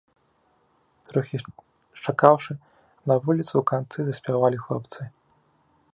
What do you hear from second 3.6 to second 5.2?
канцы заспявалі хлопцы.